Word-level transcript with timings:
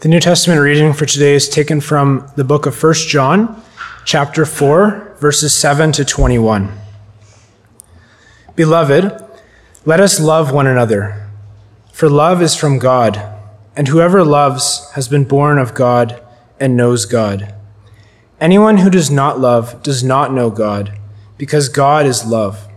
The 0.00 0.08
New 0.08 0.18
Testament 0.18 0.62
reading 0.62 0.94
for 0.94 1.04
today 1.04 1.34
is 1.34 1.46
taken 1.46 1.82
from 1.82 2.32
the 2.34 2.42
book 2.42 2.64
of 2.64 2.82
1 2.82 2.94
John, 2.94 3.62
chapter 4.06 4.46
4, 4.46 5.16
verses 5.20 5.54
7 5.54 5.92
to 5.92 6.06
21. 6.06 6.72
Beloved, 8.56 9.22
let 9.84 10.00
us 10.00 10.18
love 10.18 10.52
one 10.52 10.66
another, 10.66 11.28
for 11.92 12.08
love 12.08 12.40
is 12.40 12.56
from 12.56 12.78
God, 12.78 13.22
and 13.76 13.88
whoever 13.88 14.24
loves 14.24 14.90
has 14.92 15.06
been 15.06 15.24
born 15.24 15.58
of 15.58 15.74
God 15.74 16.18
and 16.58 16.78
knows 16.78 17.04
God. 17.04 17.54
Anyone 18.40 18.78
who 18.78 18.88
does 18.88 19.10
not 19.10 19.38
love 19.38 19.82
does 19.82 20.02
not 20.02 20.32
know 20.32 20.48
God, 20.48 20.98
because 21.36 21.68
God 21.68 22.06
is 22.06 22.24
love. 22.24 22.68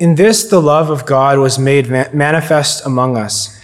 In 0.00 0.16
this, 0.16 0.42
the 0.42 0.60
love 0.60 0.90
of 0.90 1.06
God 1.06 1.38
was 1.38 1.60
made 1.60 1.88
manifest 1.88 2.84
among 2.84 3.16
us 3.16 3.63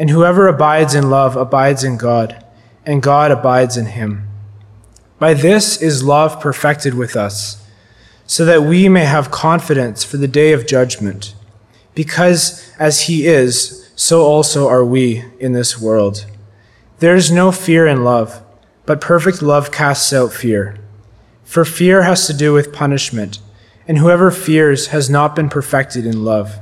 And 0.00 0.08
whoever 0.08 0.48
abides 0.48 0.94
in 0.94 1.10
love 1.10 1.36
abides 1.36 1.84
in 1.84 1.98
God, 1.98 2.42
and 2.86 3.02
God 3.02 3.30
abides 3.30 3.76
in 3.76 3.84
him. 3.84 4.26
By 5.18 5.34
this 5.34 5.82
is 5.82 6.02
love 6.02 6.40
perfected 6.40 6.94
with 6.94 7.16
us, 7.16 7.62
so 8.24 8.46
that 8.46 8.62
we 8.62 8.88
may 8.88 9.04
have 9.04 9.30
confidence 9.30 10.02
for 10.02 10.16
the 10.16 10.26
day 10.26 10.54
of 10.54 10.66
judgment. 10.66 11.34
Because 11.94 12.72
as 12.78 13.02
he 13.02 13.26
is, 13.26 13.92
so 13.94 14.22
also 14.22 14.66
are 14.68 14.86
we 14.86 15.22
in 15.38 15.52
this 15.52 15.78
world. 15.78 16.24
There 17.00 17.14
is 17.14 17.30
no 17.30 17.52
fear 17.52 17.86
in 17.86 18.02
love, 18.02 18.42
but 18.86 19.02
perfect 19.02 19.42
love 19.42 19.70
casts 19.70 20.14
out 20.14 20.32
fear. 20.32 20.78
For 21.44 21.66
fear 21.66 22.04
has 22.04 22.26
to 22.26 22.32
do 22.32 22.54
with 22.54 22.72
punishment, 22.72 23.38
and 23.86 23.98
whoever 23.98 24.30
fears 24.30 24.86
has 24.86 25.10
not 25.10 25.36
been 25.36 25.50
perfected 25.50 26.06
in 26.06 26.24
love. 26.24 26.58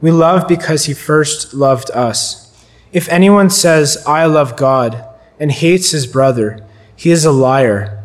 We 0.00 0.10
love 0.10 0.46
because 0.46 0.84
he 0.84 0.94
first 0.94 1.54
loved 1.54 1.90
us. 1.90 2.44
If 2.92 3.08
anyone 3.08 3.50
says, 3.50 4.02
I 4.06 4.26
love 4.26 4.56
God, 4.56 5.04
and 5.40 5.52
hates 5.52 5.90
his 5.90 6.06
brother, 6.06 6.64
he 6.96 7.10
is 7.10 7.24
a 7.24 7.32
liar. 7.32 8.02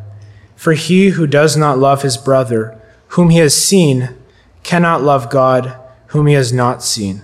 For 0.55 0.73
he 0.73 1.09
who 1.09 1.27
does 1.27 1.57
not 1.57 1.77
love 1.77 2.01
his 2.01 2.17
brother, 2.17 2.79
whom 3.09 3.29
he 3.29 3.39
has 3.39 3.55
seen, 3.55 4.15
cannot 4.63 5.01
love 5.01 5.29
God, 5.29 5.79
whom 6.07 6.27
he 6.27 6.33
has 6.33 6.53
not 6.53 6.83
seen. 6.83 7.23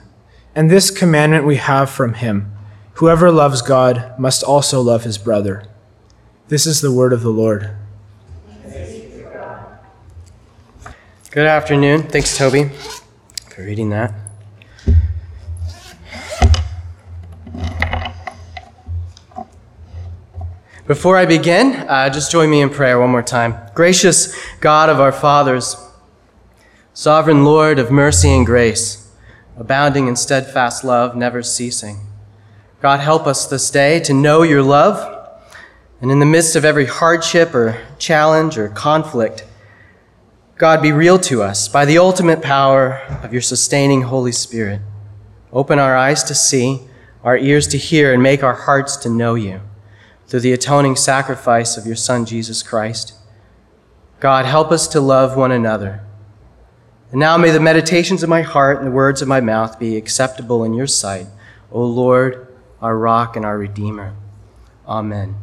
And 0.55 0.69
this 0.69 0.91
commandment 0.91 1.45
we 1.45 1.57
have 1.57 1.89
from 1.89 2.15
him 2.15 2.53
whoever 2.95 3.31
loves 3.31 3.61
God 3.61 4.13
must 4.19 4.43
also 4.43 4.81
love 4.81 5.05
his 5.05 5.17
brother. 5.17 5.63
This 6.49 6.65
is 6.65 6.81
the 6.81 6.91
word 6.91 7.13
of 7.13 7.21
the 7.21 7.29
Lord. 7.29 7.71
Good 11.31 11.45
afternoon. 11.45 12.03
Thanks, 12.03 12.37
Toby, 12.37 12.71
for 13.49 13.63
reading 13.63 13.91
that. 13.91 14.28
Before 20.89 21.17
I 21.17 21.27
begin, 21.27 21.73
uh, 21.87 22.09
just 22.09 22.31
join 22.31 22.49
me 22.49 22.61
in 22.61 22.71
prayer 22.71 22.99
one 22.99 23.11
more 23.11 23.21
time. 23.21 23.55
Gracious 23.75 24.35
God 24.59 24.89
of 24.89 24.99
our 24.99 25.11
fathers, 25.11 25.75
sovereign 26.95 27.45
Lord 27.45 27.77
of 27.77 27.91
mercy 27.91 28.29
and 28.29 28.43
grace, 28.43 29.07
abounding 29.55 30.07
in 30.07 30.15
steadfast 30.15 30.83
love, 30.83 31.15
never 31.15 31.43
ceasing. 31.43 32.07
God, 32.81 33.01
help 33.01 33.27
us 33.27 33.45
this 33.45 33.69
day 33.69 33.99
to 33.99 34.15
know 34.15 34.41
your 34.41 34.63
love, 34.63 35.37
and 36.01 36.09
in 36.09 36.17
the 36.17 36.25
midst 36.25 36.55
of 36.55 36.65
every 36.65 36.87
hardship 36.87 37.53
or 37.53 37.79
challenge 37.99 38.57
or 38.57 38.69
conflict, 38.69 39.45
God, 40.57 40.81
be 40.81 40.91
real 40.91 41.19
to 41.19 41.43
us 41.43 41.67
by 41.67 41.85
the 41.85 41.99
ultimate 41.99 42.41
power 42.41 42.97
of 43.21 43.31
your 43.31 43.43
sustaining 43.43 44.01
Holy 44.01 44.31
Spirit. 44.31 44.81
Open 45.53 45.77
our 45.77 45.95
eyes 45.95 46.23
to 46.23 46.33
see, 46.33 46.81
our 47.23 47.37
ears 47.37 47.67
to 47.67 47.77
hear, 47.77 48.11
and 48.11 48.23
make 48.23 48.41
our 48.41 48.55
hearts 48.55 48.97
to 48.97 49.09
know 49.11 49.35
you 49.35 49.61
through 50.29 50.41
the 50.41 50.53
atoning 50.53 50.95
sacrifice 50.95 51.75
of 51.75 51.87
your 51.87 51.95
Son, 51.95 52.23
Jesus 52.23 52.61
Christ. 52.61 53.13
God, 54.19 54.45
help 54.45 54.71
us 54.71 54.87
to 54.89 55.01
love 55.01 55.35
one 55.35 55.51
another. 55.51 56.03
And 57.09 57.19
now 57.19 57.35
may 57.35 57.49
the 57.49 57.59
meditations 57.59 58.21
of 58.21 58.29
my 58.29 58.43
heart 58.43 58.77
and 58.77 58.85
the 58.85 58.91
words 58.91 59.23
of 59.23 59.27
my 59.27 59.41
mouth 59.41 59.79
be 59.79 59.97
acceptable 59.97 60.63
in 60.63 60.73
your 60.73 60.85
sight, 60.85 61.25
O 61.71 61.83
Lord, 61.83 62.47
our 62.79 62.95
rock 62.95 63.35
and 63.35 63.43
our 63.43 63.57
Redeemer. 63.57 64.15
Amen. 64.87 65.35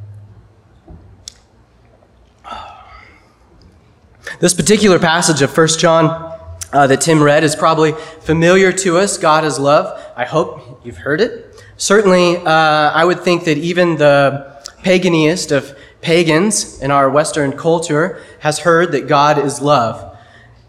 This 4.39 4.55
particular 4.55 5.01
passage 5.01 5.43
of 5.43 5.57
1 5.57 5.69
John 5.79 6.33
uh, 6.73 6.87
that 6.87 7.01
Tim 7.01 7.23
read 7.23 7.43
is 7.43 7.57
probably 7.57 7.93
familiar 8.21 8.71
to 8.71 8.99
us. 8.99 9.19
God 9.19 9.45
is 9.45 9.59
love. 9.59 10.01
I 10.17 10.27
hope 10.27 10.83
you've 10.85 10.99
heard 10.99 11.21
it. 11.21 11.65
Certainly, 11.77 12.37
uh, 12.39 12.51
I 12.51 13.05
would 13.05 13.21
think 13.21 13.45
that 13.45 13.59
even 13.59 13.97
the 13.97 14.56
paganiest 14.83 15.51
of 15.51 15.77
pagans 16.01 16.81
in 16.81 16.91
our 16.91 17.11
Western 17.11 17.53
culture 17.57 18.23
has 18.41 18.61
heard 18.61 18.93
that 18.93 19.09
God 19.09 19.39
is 19.39 19.61
love. 19.61 20.17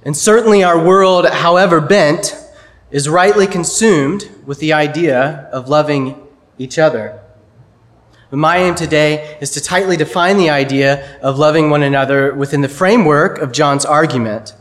And 0.03 0.15
certainly 0.15 0.63
our 0.63 0.83
world, 0.83 1.27
however 1.27 1.81
bent, 1.81 2.35
is 2.91 3.09
rightly 3.09 3.45
consumed 3.45 4.29
with 4.45 4.59
the 4.59 4.73
idea 4.73 5.49
of 5.51 5.67
loving 5.67 6.27
each 6.57 6.79
other. 6.79 7.19
But 8.29 8.37
my 8.37 8.57
aim 8.57 8.75
today 8.75 9.37
is 9.39 9.51
to 9.51 9.61
tightly 9.61 9.95
define 9.95 10.37
the 10.37 10.49
idea 10.49 11.19
of 11.21 11.37
loving 11.37 11.69
one 11.69 11.83
another 11.83 12.33
within 12.33 12.61
the 12.61 12.69
framework 12.69 13.39
of 13.39 13.51
John's 13.51 13.85
argument. 13.85 14.53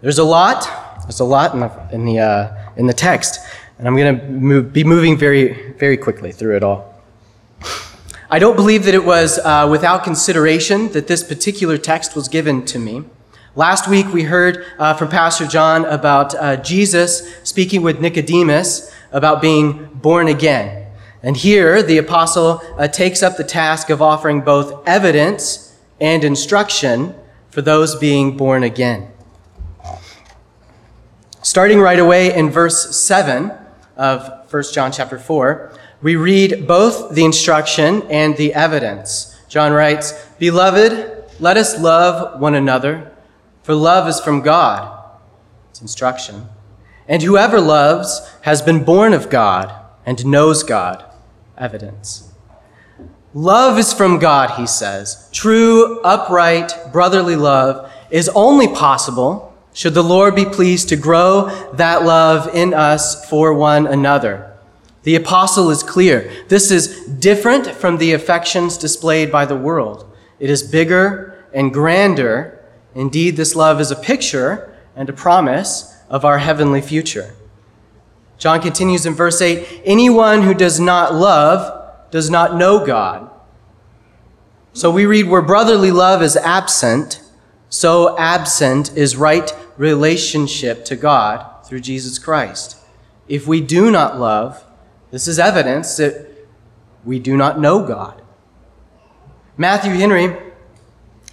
There's 0.00 0.18
a 0.18 0.24
lot, 0.24 0.68
there's 1.02 1.20
a 1.20 1.24
lot 1.24 1.54
in 1.54 1.60
the, 1.60 1.88
in 1.92 2.04
the, 2.04 2.18
uh, 2.18 2.70
in 2.76 2.86
the 2.86 2.92
text, 2.92 3.40
and 3.78 3.86
I'm 3.86 3.96
going 3.96 4.18
to 4.18 4.62
be 4.62 4.84
moving 4.84 5.16
very, 5.16 5.72
very 5.72 5.96
quickly 5.96 6.32
through 6.32 6.56
it 6.56 6.62
all. 6.62 7.02
I 8.30 8.38
don't 8.38 8.56
believe 8.56 8.84
that 8.84 8.92
it 8.92 9.06
was 9.06 9.38
uh, 9.38 9.66
without 9.70 10.04
consideration 10.04 10.92
that 10.92 11.06
this 11.06 11.24
particular 11.24 11.78
text 11.78 12.14
was 12.14 12.28
given 12.28 12.66
to 12.66 12.78
me. 12.78 13.04
Last 13.54 13.88
week 13.88 14.12
we 14.12 14.24
heard 14.24 14.66
uh, 14.78 14.92
from 14.92 15.08
Pastor 15.08 15.46
John 15.46 15.86
about 15.86 16.34
uh, 16.34 16.56
Jesus 16.56 17.34
speaking 17.42 17.80
with 17.80 18.02
Nicodemus 18.02 18.94
about 19.12 19.40
being 19.40 19.86
born 19.94 20.28
again. 20.28 20.92
And 21.22 21.38
here 21.38 21.82
the 21.82 21.96
apostle 21.96 22.60
uh, 22.76 22.86
takes 22.86 23.22
up 23.22 23.38
the 23.38 23.44
task 23.44 23.88
of 23.88 24.02
offering 24.02 24.42
both 24.42 24.86
evidence 24.86 25.74
and 25.98 26.22
instruction 26.22 27.14
for 27.48 27.62
those 27.62 27.96
being 27.96 28.36
born 28.36 28.62
again. 28.62 29.10
Starting 31.42 31.80
right 31.80 31.98
away 31.98 32.36
in 32.36 32.50
verse 32.50 32.94
7 32.94 33.52
of 33.96 34.52
1 34.52 34.64
John 34.74 34.92
chapter 34.92 35.18
4, 35.18 35.77
we 36.00 36.16
read 36.16 36.66
both 36.66 37.14
the 37.14 37.24
instruction 37.24 38.02
and 38.10 38.36
the 38.36 38.54
evidence. 38.54 39.36
John 39.48 39.72
writes, 39.72 40.12
Beloved, 40.38 41.24
let 41.40 41.56
us 41.56 41.80
love 41.80 42.40
one 42.40 42.54
another, 42.54 43.12
for 43.62 43.74
love 43.74 44.08
is 44.08 44.20
from 44.20 44.42
God. 44.42 44.96
It's 45.70 45.80
instruction. 45.80 46.48
And 47.08 47.22
whoever 47.22 47.60
loves 47.60 48.30
has 48.42 48.62
been 48.62 48.84
born 48.84 49.12
of 49.12 49.30
God 49.30 49.72
and 50.04 50.24
knows 50.26 50.62
God. 50.62 51.04
Evidence. 51.56 52.32
Love 53.34 53.78
is 53.78 53.92
from 53.92 54.18
God, 54.18 54.58
he 54.58 54.66
says. 54.66 55.28
True, 55.32 56.00
upright, 56.02 56.72
brotherly 56.92 57.36
love 57.36 57.90
is 58.10 58.28
only 58.30 58.68
possible 58.68 59.54
should 59.74 59.94
the 59.94 60.02
Lord 60.02 60.34
be 60.34 60.44
pleased 60.44 60.88
to 60.88 60.96
grow 60.96 61.48
that 61.74 62.04
love 62.04 62.54
in 62.54 62.74
us 62.74 63.28
for 63.28 63.54
one 63.54 63.86
another. 63.86 64.47
The 65.08 65.16
apostle 65.16 65.70
is 65.70 65.82
clear. 65.82 66.30
This 66.48 66.70
is 66.70 67.06
different 67.06 67.66
from 67.66 67.96
the 67.96 68.12
affections 68.12 68.76
displayed 68.76 69.32
by 69.32 69.46
the 69.46 69.56
world. 69.56 70.04
It 70.38 70.50
is 70.50 70.62
bigger 70.62 71.46
and 71.54 71.72
grander. 71.72 72.62
Indeed, 72.94 73.38
this 73.38 73.56
love 73.56 73.80
is 73.80 73.90
a 73.90 73.96
picture 73.96 74.76
and 74.94 75.08
a 75.08 75.14
promise 75.14 75.96
of 76.10 76.26
our 76.26 76.36
heavenly 76.36 76.82
future. 76.82 77.34
John 78.36 78.60
continues 78.60 79.06
in 79.06 79.14
verse 79.14 79.40
8 79.40 79.80
Anyone 79.86 80.42
who 80.42 80.52
does 80.52 80.78
not 80.78 81.14
love 81.14 82.10
does 82.10 82.28
not 82.28 82.56
know 82.56 82.84
God. 82.84 83.30
So 84.74 84.90
we 84.90 85.06
read, 85.06 85.26
where 85.26 85.40
brotherly 85.40 85.90
love 85.90 86.20
is 86.20 86.36
absent, 86.36 87.22
so 87.70 88.14
absent 88.18 88.94
is 88.94 89.16
right 89.16 89.50
relationship 89.78 90.84
to 90.84 90.96
God 90.96 91.64
through 91.64 91.80
Jesus 91.80 92.18
Christ. 92.18 92.76
If 93.26 93.46
we 93.46 93.62
do 93.62 93.90
not 93.90 94.20
love, 94.20 94.66
this 95.10 95.26
is 95.26 95.38
evidence 95.38 95.96
that 95.96 96.28
we 97.04 97.18
do 97.18 97.36
not 97.36 97.58
know 97.58 97.86
God. 97.86 98.20
Matthew 99.56 99.92
Henry 99.92 100.36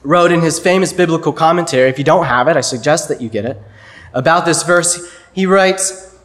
wrote 0.03 0.31
in 0.31 0.41
his 0.41 0.59
famous 0.59 0.93
biblical 0.93 1.33
commentary, 1.33 1.89
if 1.89 1.97
you 1.97 2.03
don't 2.03 2.25
have 2.25 2.47
it, 2.47 2.55
I 2.55 2.61
suggest 2.61 3.09
that 3.09 3.21
you 3.21 3.29
get 3.29 3.45
it, 3.45 3.61
about 4.13 4.45
this 4.45 4.63
verse. 4.63 5.11
He 5.33 5.45
writes, 5.45 6.15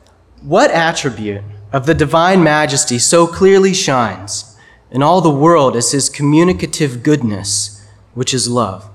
What 0.42 0.70
attribute 0.70 1.42
of 1.72 1.86
the 1.86 1.94
divine 1.94 2.42
majesty 2.42 2.98
so 2.98 3.26
clearly 3.26 3.74
shines 3.74 4.56
in 4.90 5.02
all 5.02 5.20
the 5.20 5.30
world 5.30 5.76
as 5.76 5.92
his 5.92 6.08
communicative 6.08 7.02
goodness, 7.02 7.84
which 8.14 8.32
is 8.34 8.48
love? 8.48 8.88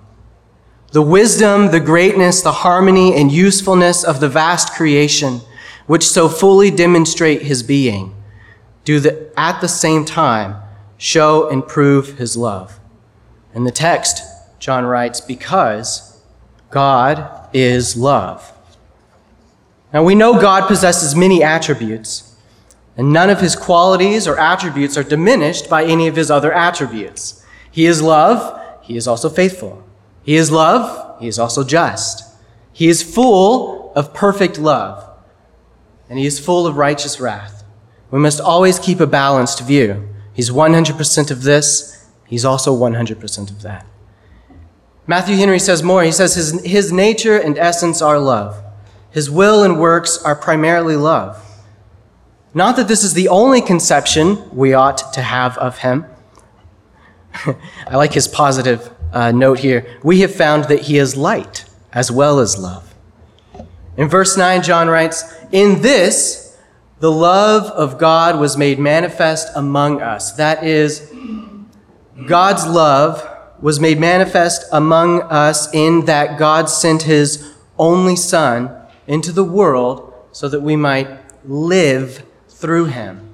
The 0.92 1.02
wisdom, 1.02 1.72
the 1.72 1.80
greatness, 1.80 2.42
the 2.42 2.52
harmony, 2.52 3.16
and 3.16 3.32
usefulness 3.32 4.04
of 4.04 4.20
the 4.20 4.30
vast 4.30 4.72
creation, 4.74 5.42
which 5.88 6.08
so 6.08 6.30
fully 6.30 6.72
demonstrate 6.72 7.42
his 7.42 7.64
being, 7.64 8.16
do 8.86 9.00
the, 9.00 9.32
at 9.36 9.60
the 9.60 9.68
same 9.68 10.06
time 10.06 10.62
show 10.98 11.50
and 11.50 11.68
prove 11.68 12.18
his 12.18 12.38
love. 12.38 12.80
In 13.54 13.66
the 13.66 13.72
text, 13.72 14.24
John 14.60 14.86
writes, 14.86 15.20
because 15.20 16.22
God 16.70 17.50
is 17.54 17.98
love. 17.98 18.54
Now 19.94 20.04
we 20.04 20.16
know 20.16 20.40
God 20.40 20.68
possesses 20.68 21.16
many 21.16 21.44
attributes, 21.44 22.36
and 22.98 23.12
none 23.12 23.30
of 23.30 23.42
his 23.42 23.56
qualities 23.56 24.28
or 24.28 24.40
attributes 24.40 24.98
are 24.98 25.04
diminished 25.04 25.70
by 25.70 25.84
any 25.84 26.08
of 26.08 26.16
his 26.16 26.32
other 26.32 26.54
attributes. 26.54 27.46
He 27.72 27.86
is 27.86 28.02
love, 28.02 28.62
he 28.82 28.96
is 28.96 29.08
also 29.08 29.30
faithful. 29.30 29.84
He 30.24 30.36
is 30.36 30.52
love, 30.52 31.20
he 31.20 31.28
is 31.28 31.40
also 31.40 31.64
just. 31.64 32.24
He 32.72 32.88
is 32.88 33.04
full 33.04 33.94
of 33.96 34.14
perfect 34.14 34.58
love, 34.58 35.10
and 36.10 36.20
he 36.20 36.26
is 36.26 36.40
full 36.40 36.68
of 36.68 36.78
righteous 36.78 37.20
wrath. 37.20 37.65
We 38.16 38.22
must 38.22 38.40
always 38.40 38.80
keep 38.80 39.02
a 39.02 39.08
balanced 39.08 39.60
view. 39.60 40.08
He's 40.32 40.50
100% 40.50 41.32
of 41.32 41.44
this, 41.44 42.08
he's 42.26 42.46
also 42.46 42.74
100% 42.74 43.50
of 43.50 43.62
that. 43.64 43.86
Matthew 45.06 45.36
Henry 45.36 45.60
says 45.60 45.84
more. 45.84 46.02
He 46.02 46.14
says 46.14 46.34
his, 46.34 46.64
his 46.64 46.94
nature 46.94 47.38
and 47.38 47.58
essence 47.58 48.02
are 48.02 48.18
love. 48.18 48.64
His 49.12 49.30
will 49.30 49.64
and 49.64 49.82
works 49.82 50.18
are 50.24 50.34
primarily 50.34 50.96
love. 50.96 51.44
Not 52.54 52.78
that 52.78 52.88
this 52.88 53.04
is 53.04 53.16
the 53.16 53.28
only 53.28 53.60
conception 53.60 54.50
we 54.56 54.74
ought 54.74 55.12
to 55.12 55.22
have 55.22 55.58
of 55.58 55.80
him. 55.80 56.06
I 57.86 57.98
like 57.98 58.14
his 58.14 58.30
positive 58.30 58.94
uh, 59.12 59.34
note 59.34 59.60
here. 59.60 60.00
We 60.04 60.22
have 60.22 60.34
found 60.34 60.70
that 60.70 60.84
he 60.84 61.00
is 61.00 61.18
light 61.18 61.66
as 61.92 62.12
well 62.12 62.40
as 62.40 62.58
love. 62.58 62.96
In 63.98 64.08
verse 64.08 64.38
9, 64.38 64.64
John 64.64 64.88
writes, 64.88 65.36
In 65.52 65.82
this, 65.82 66.45
the 67.06 67.12
love 67.12 67.66
of 67.66 68.00
God 68.00 68.40
was 68.40 68.58
made 68.58 68.80
manifest 68.80 69.50
among 69.56 70.02
us. 70.02 70.32
That 70.32 70.64
is, 70.64 71.14
God's 72.26 72.66
love 72.66 73.24
was 73.60 73.80
made 73.80 74.00
manifest 74.00 74.66
among 74.72 75.22
us 75.22 75.72
in 75.72 76.06
that 76.06 76.40
God 76.40 76.68
sent 76.68 77.04
his 77.04 77.54
only 77.78 78.16
Son 78.16 78.76
into 79.06 79.32
the 79.32 79.44
world 79.44 80.16
so 80.32 80.50
that 80.50 80.62
we 80.62 80.76
might 80.76 81.08
live 81.48 82.24
through 82.50 82.86
him. 82.86 83.30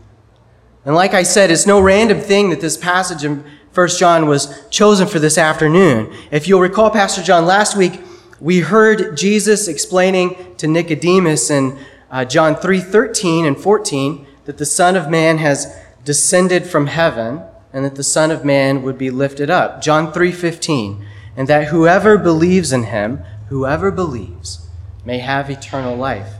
And 0.83 0.93
like 0.93 1.13
I 1.13 1.23
said, 1.23 1.49
it's 1.49 1.65
no 1.65 1.79
random 1.79 2.19
thing 2.19 2.49
that 2.49 2.59
this 2.59 2.75
passage 2.75 3.23
in 3.23 3.41
1 3.73 3.87
John 3.97 4.27
was 4.27 4.67
chosen 4.69 5.07
for 5.07 5.19
this 5.19 5.37
afternoon. 5.37 6.13
If 6.29 6.45
you'll 6.45 6.59
recall, 6.59 6.89
Pastor 6.89 7.23
John, 7.23 7.45
last 7.45 7.77
week 7.77 8.01
we 8.41 8.59
heard 8.59 9.15
Jesus 9.15 9.69
explaining 9.69 10.57
to 10.57 10.67
Nicodemus 10.67 11.49
in 11.49 11.79
uh, 12.11 12.25
John 12.25 12.55
3 12.55 12.79
13 12.79 13.45
and 13.45 13.57
14 13.57 14.27
that 14.45 14.57
the 14.57 14.65
Son 14.65 14.95
of 14.95 15.09
Man 15.09 15.37
has 15.37 15.73
descended 16.03 16.67
from 16.67 16.87
heaven 16.87 17.43
and 17.73 17.85
that 17.85 17.95
the 17.95 18.03
Son 18.03 18.31
of 18.31 18.43
Man 18.43 18.83
would 18.83 18.97
be 18.97 19.09
lifted 19.09 19.49
up. 19.49 19.81
John 19.81 20.11
3:15, 20.11 21.05
and 21.37 21.47
that 21.47 21.67
whoever 21.67 22.17
believes 22.17 22.71
in 22.73 22.83
him, 22.83 23.23
whoever 23.49 23.91
believes, 23.91 24.67
may 25.05 25.19
have 25.19 25.49
eternal 25.49 25.95
life. 25.95 26.33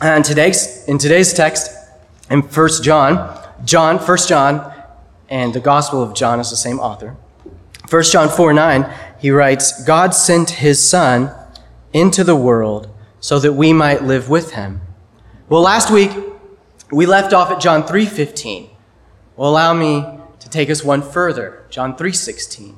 And 0.00 0.24
today's, 0.24 0.84
in 0.86 0.98
today's 0.98 1.32
text, 1.32 1.70
in 2.30 2.42
1 2.42 2.68
John, 2.82 3.38
John, 3.64 3.98
1 3.98 4.18
John, 4.28 4.72
and 5.28 5.54
the 5.54 5.60
Gospel 5.60 6.02
of 6.02 6.14
John 6.14 6.40
is 6.40 6.50
the 6.50 6.56
same 6.56 6.78
author. 6.78 7.16
1 7.88 8.02
John 8.04 8.28
4 8.28 8.52
9, 8.52 8.92
he 9.18 9.30
writes, 9.30 9.84
God 9.84 10.14
sent 10.14 10.50
his 10.50 10.86
Son 10.86 11.30
into 11.92 12.24
the 12.24 12.36
world 12.36 12.91
so 13.22 13.38
that 13.38 13.52
we 13.52 13.72
might 13.72 14.02
live 14.02 14.28
with 14.28 14.50
him. 14.50 14.80
Well, 15.48 15.62
last 15.62 15.90
week 15.90 16.10
we 16.90 17.06
left 17.06 17.32
off 17.32 17.52
at 17.52 17.60
John 17.60 17.84
3:15. 17.84 18.68
Well, 19.36 19.48
allow 19.48 19.72
me 19.72 20.04
to 20.40 20.50
take 20.50 20.68
us 20.68 20.84
one 20.84 21.02
further. 21.02 21.62
John 21.70 21.96
3:16. 21.96 22.74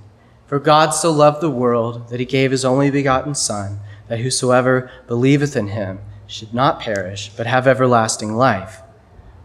For 0.47 0.59
God 0.59 0.91
so 0.91 1.11
loved 1.11 1.41
the 1.41 1.51
world 1.51 2.11
that 2.11 2.21
he 2.21 2.27
gave 2.27 2.51
his 2.51 2.65
only 2.65 2.91
begotten 2.91 3.35
son 3.35 3.81
that 4.09 4.21
whosoever 4.21 4.91
believeth 5.07 5.57
in 5.57 5.69
him 5.69 6.01
should 6.27 6.53
not 6.53 6.79
perish 6.79 7.33
but 7.37 7.47
have 7.47 7.67
everlasting 7.67 8.37
life. 8.37 8.83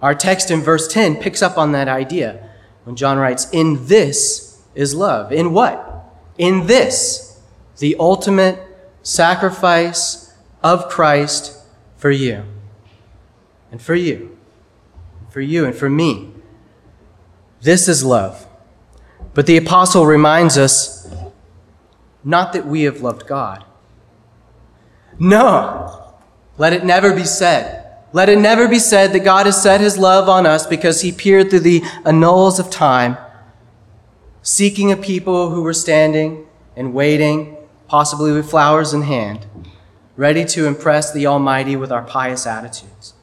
Our 0.02 0.14
text 0.14 0.52
in 0.52 0.62
verse 0.62 0.86
10 0.88 1.16
picks 1.16 1.42
up 1.42 1.58
on 1.58 1.72
that 1.72 1.88
idea 1.88 2.40
when 2.84 2.98
John 2.98 3.18
writes, 3.18 3.48
"In 3.54 3.88
this 3.88 4.58
is 4.76 4.94
love." 4.94 5.32
In 5.32 5.54
what? 5.54 6.12
In 6.38 6.68
this, 6.68 7.38
the 7.78 7.96
ultimate 7.98 8.60
sacrifice 9.02 10.29
of 10.64 10.90
Christ 10.90 11.58
for 11.98 12.12
you 12.12 12.44
and 13.72 13.82
for 13.82 13.96
you, 13.96 14.38
for 15.30 15.42
you 15.42 15.66
and 15.66 15.76
for 15.76 15.90
me. 15.90 16.32
This 17.62 17.88
is 17.88 18.04
love. 18.04 18.48
But 19.34 19.46
the 19.46 19.58
apostle 19.58 20.06
reminds 20.06 20.58
us 20.58 21.14
not 22.24 22.54
that 22.54 22.66
we 22.66 22.84
have 22.84 23.02
loved 23.02 23.28
God. 23.28 23.64
No, 25.18 26.16
let 26.58 26.74
it 26.74 26.86
never 26.86 27.14
be 27.14 27.26
said. 27.26 27.86
Let 28.12 28.30
it 28.30 28.40
never 28.40 28.68
be 28.68 28.80
said 28.80 29.14
that 29.14 29.20
God 29.20 29.46
has 29.46 29.62
set 29.62 29.82
his 29.82 29.98
love 29.98 30.28
on 30.28 30.46
us 30.46 30.66
because 30.66 31.02
he 31.02 31.12
peered 31.12 31.50
through 31.50 31.60
the 31.60 31.84
annals 32.06 32.60
of 32.60 32.70
time, 32.70 33.18
seeking 34.42 34.92
a 34.92 34.98
people 34.98 35.52
who 35.52 35.62
were 35.62 35.74
standing 35.74 36.48
and 36.76 36.94
waiting, 36.94 37.58
possibly 37.88 38.32
with 38.32 38.50
flowers 38.50 38.94
in 38.94 39.04
hand, 39.04 39.46
ready 40.20 40.44
to 40.44 40.68
impress 40.68 41.14
the 41.14 41.26
Almighty 41.26 41.78
with 41.78 41.94
our 41.94 42.02
pious 42.02 42.46
attitudes. 42.46 43.14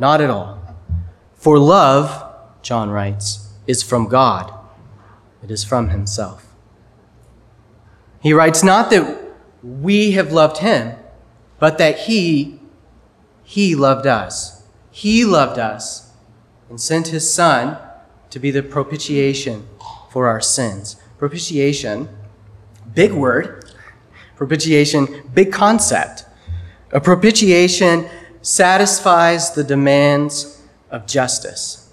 Not 0.00 0.20
at 0.20 0.28
all. 0.28 0.60
For 1.36 1.60
love, 1.60 2.34
John 2.60 2.90
writes, 2.90 3.52
is 3.68 3.84
from 3.84 4.08
God, 4.08 4.52
it 5.44 5.50
is 5.52 5.62
from 5.62 5.90
Himself. 5.90 6.44
He 8.20 8.32
writes 8.32 8.64
not 8.64 8.90
that 8.90 9.16
we 9.62 10.10
have 10.12 10.32
loved 10.32 10.58
Him, 10.58 10.96
but 11.60 11.78
that 11.78 12.00
He, 12.00 12.58
He 13.44 13.76
loved 13.76 14.04
us. 14.04 14.64
He 14.90 15.24
loved 15.24 15.60
us 15.60 16.14
and 16.68 16.80
sent 16.80 17.08
His 17.08 17.32
Son 17.32 17.78
to 18.30 18.40
be 18.40 18.50
the 18.50 18.64
propitiation 18.64 19.68
for 20.10 20.26
our 20.26 20.40
sins. 20.40 20.96
Propitiation, 21.16 22.08
big 22.92 23.12
word. 23.12 23.67
Propitiation, 24.38 25.28
big 25.34 25.52
concept. 25.52 26.24
A 26.92 27.00
propitiation 27.00 28.08
satisfies 28.40 29.50
the 29.50 29.64
demands 29.64 30.62
of 30.90 31.06
justice 31.06 31.88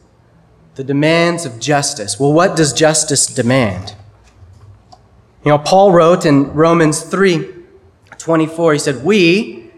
the 0.76 0.84
demands 0.84 1.46
of 1.46 1.60
justice. 1.60 2.20
Well, 2.20 2.34
what 2.34 2.56
does 2.56 2.74
justice 2.74 3.26
demand? 3.26 3.96
You 5.44 5.52
know, 5.52 5.58
Paul 5.58 5.92
wrote 5.92 6.26
in 6.26 6.54
Romans 6.54 7.02
3 7.02 7.54
24, 8.18 8.74
he 8.74 8.80
said, 8.80 9.04
We 9.04 9.72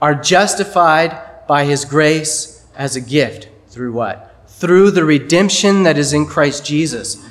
are 0.00 0.14
justified 0.14 1.46
by 1.46 1.64
his 1.64 1.84
grace 1.84 2.66
as 2.76 2.96
a 2.96 3.00
gift. 3.00 3.48
Through 3.68 3.92
what? 3.92 4.48
Through 4.48 4.92
the 4.92 5.04
redemption 5.04 5.82
that 5.82 5.98
is 5.98 6.12
in 6.12 6.26
Christ 6.26 6.64
Jesus. 6.64 7.28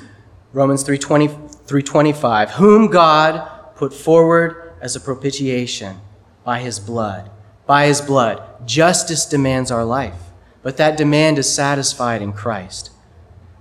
Romans 0.52 0.82
3 0.82 0.98
20 0.98 1.28
through 1.66 1.82
25, 1.82 2.50
whom 2.52 2.88
God 2.88 3.50
put 3.76 3.92
forward 3.92 4.74
as 4.80 4.94
a 4.94 5.00
propitiation 5.00 6.00
by 6.44 6.60
his 6.60 6.78
blood. 6.78 7.30
By 7.66 7.86
his 7.86 8.00
blood. 8.00 8.66
Justice 8.66 9.24
demands 9.24 9.70
our 9.70 9.84
life. 9.84 10.20
but 10.64 10.78
that 10.78 10.96
demand 10.96 11.38
is 11.38 11.54
satisfied 11.54 12.22
in 12.22 12.32
Christ, 12.32 12.90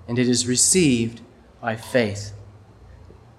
and 0.08 0.18
it 0.18 0.28
is 0.28 0.48
received 0.48 1.22
by 1.62 1.76
faith. 1.76 2.32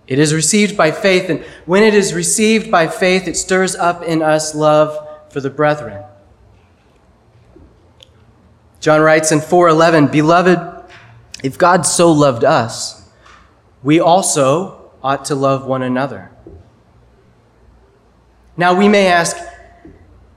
It 0.06 0.18
is 0.18 0.34
received 0.34 0.76
by 0.76 0.90
faith, 0.90 1.30
and 1.30 1.42
when 1.64 1.82
it 1.82 1.94
is 1.94 2.12
received 2.12 2.70
by 2.70 2.86
faith, 2.88 3.26
it 3.26 3.38
stirs 3.38 3.74
up 3.74 4.02
in 4.02 4.20
us 4.20 4.54
love 4.54 5.08
for 5.30 5.40
the 5.40 5.48
brethren. 5.48 6.04
John 8.80 9.00
writes 9.00 9.32
in 9.32 9.40
4:11, 9.40 10.08
"Beloved, 10.08 10.60
if 11.42 11.56
God 11.56 11.86
so 11.86 12.12
loved 12.12 12.44
us, 12.44 13.00
we 13.82 13.98
also 13.98 14.90
ought 15.02 15.24
to 15.24 15.34
love 15.34 15.64
one 15.64 15.82
another." 15.82 16.30
Now 18.56 18.74
we 18.74 18.88
may 18.88 19.08
ask, 19.08 19.36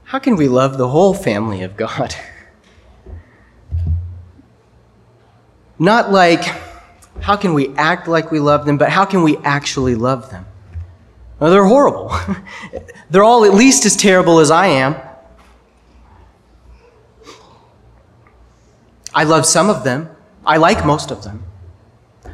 how 0.04 0.20
can 0.20 0.36
we 0.36 0.48
love 0.48 0.78
the 0.78 0.88
whole 0.88 1.14
family 1.14 1.62
of 1.64 1.78
God? 1.78 2.16
Not 5.80 6.12
like 6.12 6.44
how 7.22 7.36
can 7.36 7.54
we 7.54 7.76
act 7.76 8.08
like 8.08 8.32
we 8.32 8.40
love 8.40 8.66
them, 8.66 8.78
but 8.78 8.90
how 8.90 9.06
can 9.06 9.24
we 9.24 9.38
actually 9.38 9.96
love 9.96 10.30
them? 10.32 10.46
Well, 11.40 11.52
they're 11.52 11.66
horrible. 11.66 12.12
they're 13.10 13.24
all 13.24 13.46
at 13.46 13.54
least 13.54 13.86
as 13.86 13.96
terrible 13.96 14.40
as 14.40 14.50
I 14.50 14.68
am. 14.68 14.96
I 19.14 19.24
love 19.24 19.46
some 19.46 19.70
of 19.70 19.84
them. 19.84 20.10
I 20.46 20.58
like 20.58 20.86
most 20.86 21.12
of 21.12 21.24
them. 21.24 21.44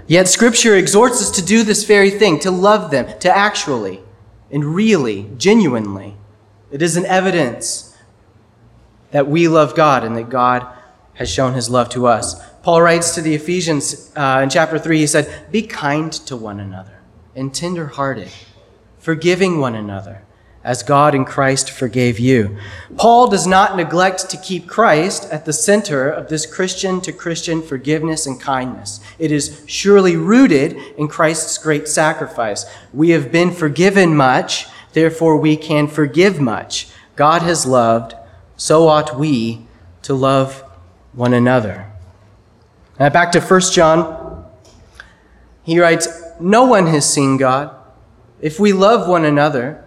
Yet 0.06 0.28
Scripture 0.28 0.76
exhorts 0.76 1.22
us 1.22 1.32
to 1.32 1.42
do 1.42 1.64
this 1.64 1.86
very 1.86 2.12
thing, 2.12 2.40
to 2.40 2.52
love 2.52 2.92
them, 2.92 3.18
to 3.20 3.36
actually 3.36 4.03
and 4.54 4.64
really, 4.64 5.28
genuinely. 5.36 6.16
It 6.72 6.84
is 6.84 6.96
an 6.96 7.08
evidence 7.08 7.98
that 9.10 9.28
we 9.28 9.48
love 9.48 9.76
God 9.76 10.04
and 10.04 10.16
that 10.16 10.30
God 10.30 10.66
has 11.16 11.30
shown 11.30 11.54
his 11.54 11.72
love 11.72 11.90
to 11.90 12.06
us. 12.06 12.40
Paul 12.62 12.84
writes 12.84 13.16
to 13.16 13.22
the 13.22 13.34
Ephesians 13.34 14.12
uh, 14.16 14.42
in 14.44 14.52
chapter 14.52 14.78
3, 14.78 15.00
he 15.00 15.08
said, 15.08 15.52
Be 15.52 15.64
kind 15.64 16.14
to 16.14 16.38
one 16.38 16.60
another 16.60 17.00
and 17.36 17.54
tenderhearted, 17.54 18.30
forgiving 19.00 19.60
one 19.60 19.74
another, 19.74 20.24
as 20.64 20.82
God 20.82 21.14
in 21.14 21.26
Christ 21.26 21.70
forgave 21.70 22.20
you. 22.20 22.58
Paul 22.96 23.28
does 23.28 23.46
not 23.46 23.76
neglect 23.76 24.30
to 24.30 24.38
keep 24.38 24.68
Christ 24.68 25.28
at 25.32 25.46
the 25.46 25.54
center 25.54 26.10
of 26.10 26.30
this 26.30 26.46
Christian 26.46 27.02
to 27.02 27.12
Christian 27.12 27.62
forgiveness 27.62 28.26
and 28.26 28.40
kindness. 28.40 29.02
It 29.20 29.32
is 29.32 29.64
surely 29.68 30.16
rooted 30.16 30.78
in 30.98 31.08
Christ's 31.08 31.58
great 31.58 31.88
sacrifice. 31.88 32.66
We 32.94 33.10
have 33.10 33.32
been 33.32 33.52
forgiven 33.52 34.16
much, 34.16 34.68
therefore 34.94 35.38
we 35.38 35.58
can 35.58 35.88
forgive 35.88 36.40
much. 36.40 36.88
God 37.16 37.42
has 37.42 37.66
loved, 37.66 38.16
so 38.56 38.88
ought 38.88 39.20
we 39.20 39.68
to 40.04 40.14
love 40.14 40.64
one 41.12 41.34
another. 41.34 41.92
Now 43.00 43.10
back 43.10 43.32
to 43.34 43.42
1 43.42 43.62
John. 43.74 44.46
He 45.64 45.80
writes, 45.80 46.08
No 46.40 46.66
one 46.66 46.88
has 46.88 47.12
seen 47.12 47.38
God. 47.38 47.76
If 48.40 48.60
we 48.60 48.74
love 48.74 49.08
one 49.08 49.26
another, 49.26 49.83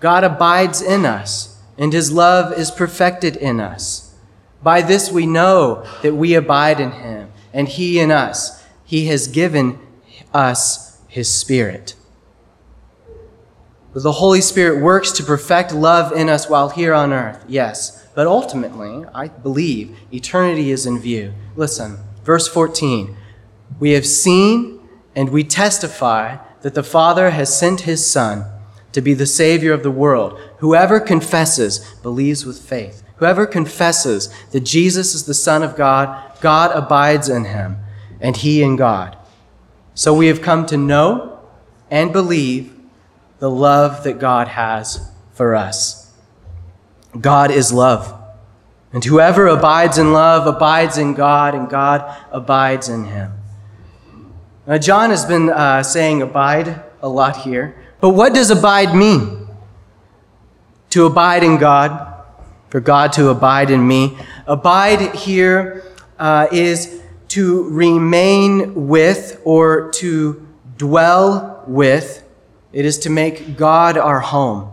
God 0.00 0.24
abides 0.24 0.80
in 0.80 1.04
us, 1.04 1.60
and 1.78 1.92
his 1.92 2.10
love 2.10 2.52
is 2.52 2.70
perfected 2.70 3.36
in 3.36 3.60
us. 3.60 4.14
By 4.62 4.82
this 4.82 5.10
we 5.10 5.26
know 5.26 5.86
that 6.02 6.14
we 6.14 6.34
abide 6.34 6.80
in 6.80 6.92
him, 6.92 7.30
and 7.52 7.68
he 7.68 8.00
in 8.00 8.10
us. 8.10 8.64
He 8.84 9.06
has 9.06 9.28
given 9.28 9.78
us 10.34 11.00
his 11.06 11.30
Spirit. 11.30 11.94
The 13.92 14.12
Holy 14.12 14.40
Spirit 14.40 14.82
works 14.82 15.10
to 15.12 15.24
perfect 15.24 15.72
love 15.74 16.12
in 16.12 16.28
us 16.28 16.48
while 16.48 16.70
here 16.70 16.94
on 16.94 17.12
earth, 17.12 17.44
yes. 17.48 18.06
But 18.14 18.26
ultimately, 18.26 19.04
I 19.14 19.28
believe 19.28 19.98
eternity 20.12 20.70
is 20.70 20.86
in 20.86 20.98
view. 21.00 21.34
Listen, 21.56 21.98
verse 22.24 22.46
14. 22.46 23.16
We 23.78 23.92
have 23.92 24.06
seen 24.06 24.80
and 25.14 25.30
we 25.30 25.42
testify 25.42 26.38
that 26.62 26.74
the 26.74 26.82
Father 26.82 27.30
has 27.30 27.56
sent 27.56 27.82
his 27.82 28.06
Son 28.06 28.44
to 28.92 29.00
be 29.00 29.14
the 29.14 29.26
Savior 29.26 29.72
of 29.72 29.82
the 29.82 29.90
world. 29.90 30.38
Whoever 30.58 31.00
confesses 31.00 31.78
believes 32.02 32.44
with 32.44 32.60
faith. 32.60 33.02
Whoever 33.16 33.46
confesses 33.46 34.28
that 34.52 34.60
Jesus 34.60 35.14
is 35.14 35.26
the 35.26 35.34
Son 35.34 35.62
of 35.62 35.76
God, 35.76 36.40
God 36.40 36.70
abides 36.74 37.28
in 37.28 37.44
him, 37.44 37.78
and 38.20 38.36
he 38.36 38.62
in 38.62 38.76
God. 38.76 39.16
So 39.94 40.14
we 40.14 40.28
have 40.28 40.40
come 40.40 40.64
to 40.66 40.76
know 40.76 41.40
and 41.90 42.12
believe 42.12 42.74
the 43.38 43.50
love 43.50 44.04
that 44.04 44.18
God 44.18 44.48
has 44.48 45.10
for 45.32 45.54
us. 45.54 46.12
God 47.20 47.50
is 47.50 47.72
love. 47.72 48.16
And 48.92 49.04
whoever 49.04 49.46
abides 49.46 49.98
in 49.98 50.12
love 50.12 50.46
abides 50.46 50.98
in 50.98 51.14
God, 51.14 51.54
and 51.54 51.68
God 51.68 52.16
abides 52.30 52.88
in 52.88 53.04
him. 53.04 53.32
Now, 54.66 54.78
John 54.78 55.10
has 55.10 55.24
been 55.24 55.50
uh, 55.50 55.82
saying 55.82 56.22
abide 56.22 56.82
a 57.02 57.08
lot 57.08 57.36
here, 57.38 57.79
but 58.00 58.10
what 58.10 58.34
does 58.34 58.50
abide 58.50 58.94
mean? 58.94 59.48
To 60.90 61.06
abide 61.06 61.44
in 61.44 61.58
God, 61.58 62.24
for 62.68 62.80
God 62.80 63.12
to 63.14 63.28
abide 63.28 63.70
in 63.70 63.86
me. 63.86 64.16
Abide 64.46 65.14
here 65.14 65.84
uh, 66.18 66.48
is 66.50 67.00
to 67.28 67.68
remain 67.68 68.88
with 68.88 69.40
or 69.44 69.90
to 69.92 70.46
dwell 70.76 71.62
with. 71.66 72.24
It 72.72 72.84
is 72.84 72.98
to 73.00 73.10
make 73.10 73.56
God 73.56 73.96
our 73.96 74.20
home, 74.20 74.70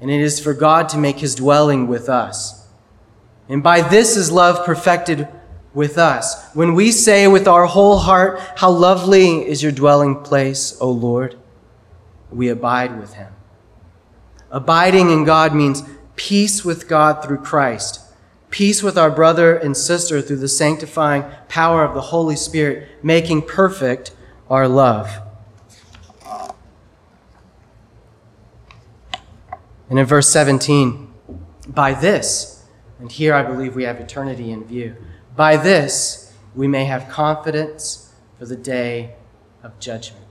and 0.00 0.10
it 0.10 0.20
is 0.20 0.40
for 0.40 0.54
God 0.54 0.88
to 0.90 0.98
make 0.98 1.18
his 1.18 1.34
dwelling 1.34 1.86
with 1.88 2.08
us. 2.08 2.66
And 3.48 3.62
by 3.62 3.80
this 3.80 4.16
is 4.16 4.30
love 4.30 4.64
perfected 4.64 5.26
with 5.74 5.98
us. 5.98 6.52
When 6.54 6.74
we 6.74 6.92
say 6.92 7.26
with 7.28 7.48
our 7.48 7.66
whole 7.66 7.98
heart, 7.98 8.40
How 8.56 8.70
lovely 8.70 9.46
is 9.46 9.62
your 9.62 9.72
dwelling 9.72 10.16
place, 10.22 10.76
O 10.80 10.90
Lord, 10.90 11.36
we 12.30 12.48
abide 12.48 12.98
with 12.98 13.14
him. 13.14 13.32
Abiding 14.50 15.10
in 15.10 15.24
God 15.24 15.54
means 15.54 15.82
peace 16.16 16.64
with 16.64 16.88
God 16.88 17.22
through 17.22 17.38
Christ, 17.38 18.00
peace 18.50 18.82
with 18.82 18.96
our 18.96 19.10
brother 19.10 19.56
and 19.56 19.76
sister 19.76 20.20
through 20.20 20.36
the 20.38 20.48
sanctifying 20.48 21.24
power 21.48 21.84
of 21.84 21.94
the 21.94 22.00
Holy 22.00 22.36
Spirit, 22.36 22.88
making 23.02 23.42
perfect 23.42 24.12
our 24.48 24.66
love. 24.66 25.22
And 29.90 29.98
in 29.98 30.04
verse 30.04 30.28
17, 30.28 31.12
by 31.68 31.94
this, 31.94 32.64
and 32.98 33.10
here 33.10 33.34
I 33.34 33.42
believe 33.42 33.74
we 33.74 33.84
have 33.84 34.00
eternity 34.00 34.50
in 34.50 34.64
view. 34.64 34.96
By 35.36 35.56
this, 35.56 36.34
we 36.54 36.66
may 36.66 36.84
have 36.86 37.08
confidence 37.08 38.12
for 38.38 38.46
the 38.46 38.56
day 38.56 39.14
of 39.62 39.78
judgment. 39.78 40.27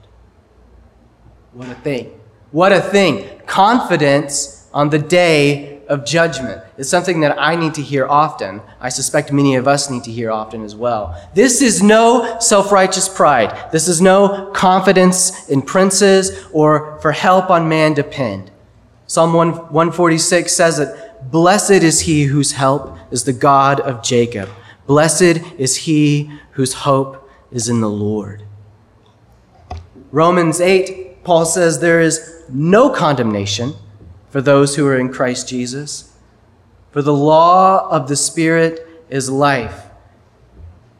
What 1.58 1.70
a 1.70 1.74
thing. 1.74 2.20
What 2.52 2.72
a 2.72 2.80
thing. 2.80 3.28
Confidence 3.46 4.68
on 4.72 4.90
the 4.90 4.98
day 5.00 5.82
of 5.88 6.04
judgment 6.04 6.62
is 6.76 6.88
something 6.88 7.18
that 7.22 7.36
I 7.36 7.56
need 7.56 7.74
to 7.74 7.82
hear 7.82 8.06
often. 8.06 8.62
I 8.80 8.90
suspect 8.90 9.32
many 9.32 9.56
of 9.56 9.66
us 9.66 9.90
need 9.90 10.04
to 10.04 10.12
hear 10.12 10.30
often 10.30 10.62
as 10.62 10.76
well. 10.76 11.20
This 11.34 11.60
is 11.60 11.82
no 11.82 12.38
self 12.38 12.70
righteous 12.70 13.08
pride. 13.08 13.72
This 13.72 13.88
is 13.88 14.00
no 14.00 14.52
confidence 14.52 15.48
in 15.48 15.62
princes 15.62 16.46
or 16.52 16.96
for 17.00 17.10
help 17.10 17.50
on 17.50 17.68
man 17.68 17.92
depend. 17.92 18.52
Psalm 19.08 19.32
146 19.32 20.52
says 20.52 20.78
it 20.78 20.96
Blessed 21.28 21.82
is 21.82 22.02
he 22.02 22.26
whose 22.26 22.52
help 22.52 22.96
is 23.10 23.24
the 23.24 23.32
God 23.32 23.80
of 23.80 24.04
Jacob. 24.04 24.48
Blessed 24.86 25.42
is 25.58 25.74
he 25.74 26.30
whose 26.52 26.72
hope 26.72 27.28
is 27.50 27.68
in 27.68 27.80
the 27.80 27.90
Lord. 27.90 28.44
Romans 30.12 30.60
8, 30.60 31.07
Paul 31.28 31.44
says 31.44 31.78
there 31.78 32.00
is 32.00 32.42
no 32.48 32.88
condemnation 32.88 33.74
for 34.30 34.40
those 34.40 34.76
who 34.76 34.86
are 34.86 34.98
in 34.98 35.12
Christ 35.12 35.46
Jesus. 35.46 36.16
For 36.90 37.02
the 37.02 37.12
law 37.12 37.86
of 37.90 38.08
the 38.08 38.16
Spirit 38.16 39.04
is 39.10 39.28
life, 39.28 39.84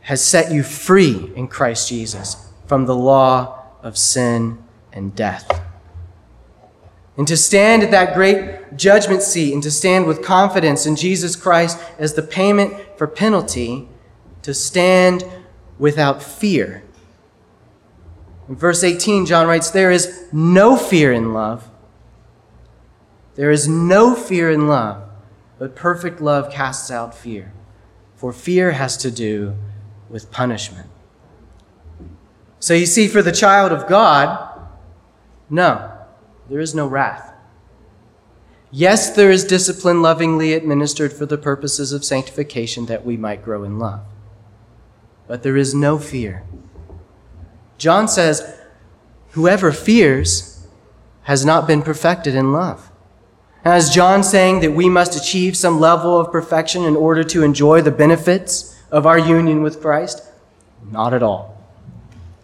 has 0.02 0.22
set 0.22 0.52
you 0.52 0.62
free 0.62 1.32
in 1.34 1.48
Christ 1.48 1.88
Jesus 1.88 2.52
from 2.66 2.84
the 2.84 2.94
law 2.94 3.62
of 3.82 3.96
sin 3.96 4.62
and 4.92 5.14
death 5.14 5.62
and 7.18 7.26
to 7.26 7.36
stand 7.36 7.82
at 7.82 7.90
that 7.90 8.14
great 8.14 8.76
judgment 8.76 9.22
seat 9.22 9.52
and 9.52 9.62
to 9.64 9.72
stand 9.72 10.06
with 10.06 10.22
confidence 10.22 10.86
in 10.86 10.94
Jesus 10.94 11.34
Christ 11.34 11.76
as 11.98 12.14
the 12.14 12.22
payment 12.22 12.74
for 12.96 13.08
penalty, 13.08 13.88
to 14.42 14.54
stand 14.54 15.24
without 15.78 16.22
fear. 16.22 16.84
In 18.48 18.56
verse 18.56 18.82
18, 18.82 19.26
John 19.26 19.46
writes, 19.46 19.70
There 19.70 19.90
is 19.90 20.24
no 20.32 20.76
fear 20.76 21.12
in 21.12 21.32
love. 21.34 21.68
There 23.34 23.50
is 23.50 23.68
no 23.68 24.14
fear 24.14 24.50
in 24.50 24.66
love, 24.66 25.08
but 25.58 25.76
perfect 25.76 26.20
love 26.20 26.50
casts 26.50 26.90
out 26.90 27.14
fear, 27.14 27.52
for 28.16 28.32
fear 28.32 28.72
has 28.72 28.96
to 28.98 29.10
do 29.10 29.56
with 30.08 30.30
punishment. 30.30 30.88
So 32.58 32.74
you 32.74 32.86
see, 32.86 33.06
for 33.06 33.22
the 33.22 33.30
child 33.30 33.70
of 33.70 33.86
God, 33.86 34.68
no 35.48 35.94
there 36.48 36.60
is 36.60 36.74
no 36.74 36.86
wrath. 36.86 37.32
Yes, 38.70 39.10
there 39.10 39.30
is 39.30 39.44
discipline 39.44 40.02
lovingly 40.02 40.52
administered 40.52 41.12
for 41.12 41.26
the 41.26 41.38
purposes 41.38 41.92
of 41.92 42.04
sanctification 42.04 42.86
that 42.86 43.04
we 43.04 43.16
might 43.16 43.44
grow 43.44 43.64
in 43.64 43.78
love. 43.78 44.00
But 45.26 45.42
there 45.42 45.56
is 45.56 45.74
no 45.74 45.98
fear. 45.98 46.44
John 47.78 48.08
says, 48.08 48.56
Whoever 49.30 49.72
fears 49.72 50.66
has 51.22 51.44
not 51.44 51.66
been 51.66 51.82
perfected 51.82 52.34
in 52.34 52.52
love. 52.52 52.90
As 53.64 53.94
John 53.94 54.22
saying 54.22 54.60
that 54.60 54.72
we 54.72 54.88
must 54.88 55.16
achieve 55.16 55.56
some 55.56 55.78
level 55.78 56.18
of 56.18 56.32
perfection 56.32 56.84
in 56.84 56.96
order 56.96 57.22
to 57.24 57.42
enjoy 57.42 57.82
the 57.82 57.90
benefits 57.90 58.76
of 58.90 59.06
our 59.06 59.18
union 59.18 59.62
with 59.62 59.80
Christ? 59.80 60.22
Not 60.90 61.12
at 61.12 61.22
all. 61.22 61.62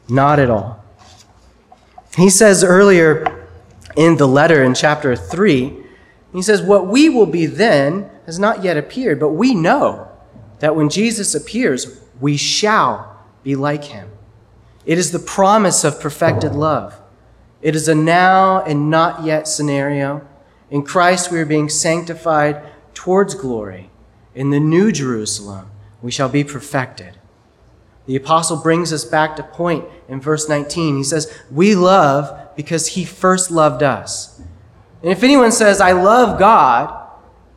Not 0.08 0.38
at 0.38 0.50
all. 0.50 0.84
He 2.16 2.30
says 2.30 2.62
earlier 2.62 3.48
in 3.96 4.16
the 4.16 4.28
letter 4.28 4.62
in 4.62 4.74
chapter 4.74 5.16
3, 5.16 5.72
he 6.32 6.42
says, 6.42 6.62
What 6.62 6.86
we 6.86 7.08
will 7.08 7.26
be 7.26 7.46
then 7.46 8.10
has 8.26 8.38
not 8.38 8.62
yet 8.62 8.76
appeared, 8.76 9.18
but 9.18 9.30
we 9.30 9.54
know 9.54 10.08
that 10.58 10.76
when 10.76 10.88
Jesus 10.88 11.34
appears, 11.34 12.00
we 12.20 12.36
shall 12.36 13.18
be 13.42 13.56
like 13.56 13.84
him. 13.84 14.10
It 14.86 14.98
is 14.98 15.12
the 15.12 15.18
promise 15.18 15.84
of 15.84 16.00
perfected 16.00 16.52
love. 16.52 17.00
It 17.62 17.74
is 17.74 17.88
a 17.88 17.94
now 17.94 18.62
and 18.62 18.90
not 18.90 19.24
yet 19.24 19.48
scenario. 19.48 20.26
In 20.70 20.82
Christ, 20.82 21.30
we 21.30 21.40
are 21.40 21.46
being 21.46 21.68
sanctified 21.68 22.62
towards 22.92 23.34
glory. 23.34 23.90
In 24.34 24.50
the 24.50 24.60
new 24.60 24.92
Jerusalem, 24.92 25.70
we 26.02 26.10
shall 26.10 26.28
be 26.28 26.44
perfected. 26.44 27.18
The 28.06 28.16
apostle 28.16 28.58
brings 28.58 28.92
us 28.92 29.04
back 29.04 29.36
to 29.36 29.42
point 29.42 29.86
in 30.08 30.20
verse 30.20 30.48
19. 30.48 30.96
He 30.96 31.04
says, 31.04 31.32
We 31.50 31.74
love 31.74 32.54
because 32.54 32.88
he 32.88 33.04
first 33.04 33.50
loved 33.50 33.82
us. 33.82 34.40
And 35.02 35.10
if 35.10 35.22
anyone 35.22 35.52
says, 35.52 35.80
I 35.80 35.92
love 35.92 36.38
God, 36.38 37.00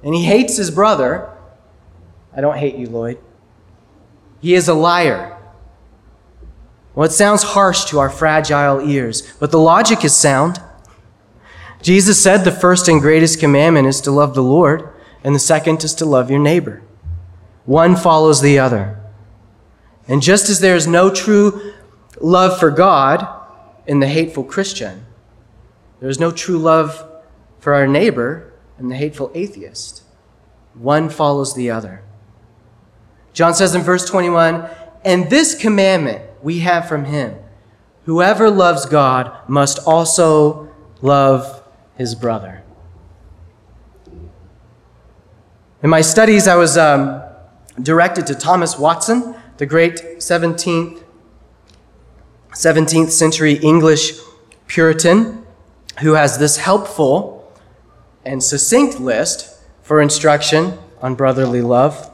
and 0.03 0.15
he 0.15 0.23
hates 0.23 0.55
his 0.57 0.71
brother, 0.71 1.29
I 2.35 2.41
don't 2.41 2.57
hate 2.57 2.75
you, 2.75 2.87
Lloyd. 2.87 3.19
He 4.39 4.53
is 4.53 4.67
a 4.67 4.73
liar. 4.73 5.36
Well, 6.97 7.05
it 7.05 7.11
sounds 7.11 7.43
harsh 7.43 7.85
to 7.85 7.99
our 7.99 8.09
fragile 8.09 8.81
ears, 8.81 9.21
but 9.39 9.51
the 9.51 9.59
logic 9.59 10.03
is 10.03 10.15
sound. 10.15 10.59
Jesus 11.79 12.19
said 12.19 12.37
the 12.37 12.51
first 12.51 12.87
and 12.87 12.99
greatest 12.99 13.39
commandment 13.39 13.85
is 13.85 14.01
to 14.01 14.09
love 14.09 14.33
the 14.33 14.41
Lord, 14.41 14.89
and 15.23 15.35
the 15.35 15.39
second 15.39 15.83
is 15.83 15.93
to 15.93 16.05
love 16.05 16.31
your 16.31 16.39
neighbor. 16.39 16.81
One 17.65 17.95
follows 17.95 18.41
the 18.41 18.57
other. 18.57 18.99
And 20.07 20.23
just 20.23 20.49
as 20.49 20.59
there 20.59 20.75
is 20.75 20.87
no 20.87 21.13
true 21.13 21.71
love 22.19 22.59
for 22.59 22.71
God 22.71 23.27
in 23.85 23.99
the 23.99 24.07
hateful 24.07 24.43
Christian, 24.43 25.05
there 25.99 26.09
is 26.09 26.19
no 26.19 26.31
true 26.31 26.57
love 26.57 27.07
for 27.59 27.75
our 27.75 27.85
neighbor 27.85 28.53
in 28.79 28.89
the 28.89 28.95
hateful 28.95 29.31
atheist. 29.35 30.01
One 30.73 31.09
follows 31.09 31.53
the 31.53 31.69
other. 31.69 32.01
John 33.33 33.53
says 33.53 33.75
in 33.75 33.83
verse 33.83 34.09
21 34.09 34.67
And 35.05 35.29
this 35.29 35.53
commandment 35.53 36.26
we 36.43 36.59
have 36.59 36.87
from 36.87 37.05
him 37.05 37.35
whoever 38.07 38.49
loves 38.49 38.85
God 38.85 39.37
must 39.49 39.79
also 39.85 40.73
love 41.01 41.61
his 41.97 42.15
brother. 42.15 42.63
In 45.83 45.89
my 45.89 45.99
studies, 45.99 46.47
I 46.47 46.55
was 46.55 46.77
um, 46.77 47.21
directed 47.81 48.25
to 48.27 48.35
Thomas 48.35 48.79
Watson, 48.79 49.35
the 49.57 49.65
great 49.65 49.95
17th, 50.19 51.03
17th 52.53 53.09
century 53.09 53.55
English 53.55 54.13
Puritan, 54.67 55.45
who 55.99 56.13
has 56.13 56.37
this 56.37 56.57
helpful 56.57 57.51
and 58.23 58.41
succinct 58.41 59.01
list 59.01 59.53
for 59.81 60.01
instruction 60.01 60.77
on 61.01 61.15
brotherly 61.15 61.61
love. 61.61 62.09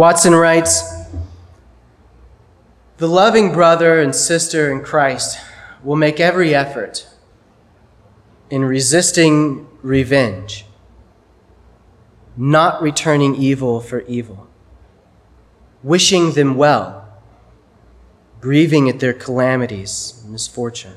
Watson 0.00 0.34
writes 0.34 0.82
The 2.96 3.06
loving 3.06 3.52
brother 3.52 4.00
and 4.00 4.16
sister 4.16 4.72
in 4.72 4.82
Christ 4.82 5.38
will 5.84 5.96
make 5.96 6.18
every 6.18 6.54
effort 6.54 7.06
in 8.48 8.64
resisting 8.64 9.68
revenge, 9.82 10.64
not 12.34 12.80
returning 12.80 13.34
evil 13.34 13.78
for 13.82 14.00
evil, 14.06 14.48
wishing 15.82 16.32
them 16.32 16.54
well, 16.54 17.06
grieving 18.40 18.88
at 18.88 19.00
their 19.00 19.12
calamities 19.12 20.18
and 20.22 20.32
misfortune, 20.32 20.96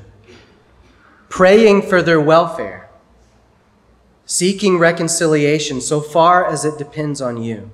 praying 1.28 1.82
for 1.82 2.00
their 2.00 2.22
welfare, 2.22 2.88
seeking 4.24 4.78
reconciliation 4.78 5.82
so 5.82 6.00
far 6.00 6.46
as 6.46 6.64
it 6.64 6.78
depends 6.78 7.20
on 7.20 7.42
you 7.42 7.70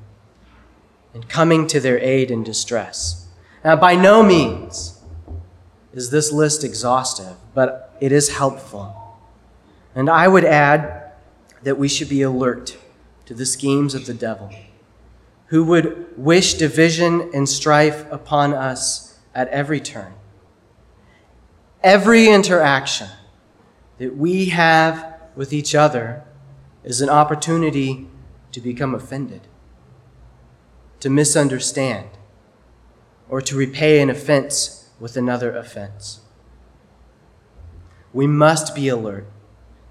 and 1.14 1.29
coming 1.29 1.66
to 1.66 1.81
their 1.81 1.99
aid 1.99 2.31
in 2.31 2.44
distress. 2.44 3.27
Now, 3.64 3.77
by 3.77 3.94
no 3.94 4.23
means 4.23 5.01
is 5.92 6.11
this 6.11 6.33
list 6.33 6.64
exhaustive, 6.64 7.37
but 7.55 7.96
it 8.01 8.12
is 8.12 8.37
helpful. 8.37 9.18
And 9.94 10.09
I 10.09 10.29
would 10.29 10.44
add 10.44 11.12
that 11.62 11.79
we 11.79 11.88
should 11.88 12.09
be 12.09 12.23
alert 12.23 12.79
to 13.27 13.35
the 13.35 13.46
schemes 13.46 13.94
of 13.94 14.07
the 14.07 14.14
devil, 14.14 14.51
who 15.46 15.64
would 15.64 16.16
wish 16.16 16.55
division 16.55 17.31
and 17.35 17.49
strife 17.49 18.11
upon 18.11 18.55
us 18.55 19.18
at 19.35 19.49
every 19.49 19.81
turn. 19.81 20.14
Every 21.83 22.29
interaction 22.29 23.09
that 23.99 24.16
we 24.16 24.46
have 24.46 25.14
with 25.35 25.53
each 25.53 25.75
other 25.75 26.25
is 26.85 27.01
an 27.01 27.09
opportunity 27.09 28.09
to 28.53 28.61
become 28.61 28.94
offended 28.94 29.42
to 31.01 31.11
misunderstand, 31.11 32.09
or 33.29 33.41
to 33.41 33.57
repay 33.57 34.01
an 34.01 34.11
offense 34.11 34.91
with 34.99 35.17
another 35.17 35.57
offense. 35.57 36.21
We 38.13 38.27
must 38.27 38.75
be 38.75 38.89
alert, 38.89 39.27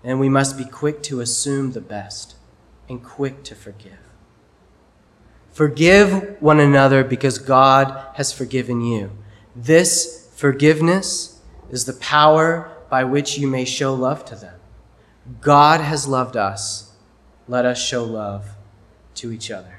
and 0.04 0.19
we 0.19 0.30
must 0.30 0.58
be 0.58 0.65
quick 0.65 1.02
to 1.04 1.22
assume 1.22 1.72
the 1.72 1.82
best 1.82 2.36
and 2.88 3.04
quick 3.04 3.43
to 3.43 3.56
forgive. 3.56 4.00
Forgive 5.52 6.41
one 6.41 6.60
another 6.60 7.04
because 7.04 7.38
God 7.39 8.08
has 8.15 8.32
forgiven 8.32 8.82
you. 8.82 9.12
This 9.56 10.30
forgiveness 10.36 11.41
is 11.69 11.86
the 11.86 11.93
power 11.93 12.72
by 12.89 13.04
which 13.04 13.38
you 13.38 13.48
may 13.48 13.65
show 13.65 13.93
love 13.93 14.26
to 14.26 14.36
them. 14.36 14.60
God 15.41 15.82
has 15.82 16.08
loved 16.08 16.38
us. 16.38 16.93
Let 17.48 17.65
us 17.65 17.84
show 17.84 18.04
love 18.04 18.52
to 19.15 19.32
each 19.32 19.52
other. 19.52 19.78